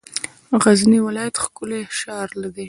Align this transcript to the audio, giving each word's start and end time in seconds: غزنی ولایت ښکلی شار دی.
غزنی 0.63 0.99
ولایت 1.05 1.35
ښکلی 1.43 1.81
شار 1.99 2.29
دی. 2.53 2.59